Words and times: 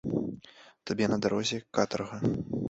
Табе 0.91 1.09
на 1.11 1.17
дарозе 1.27 1.61
катарга. 1.79 2.17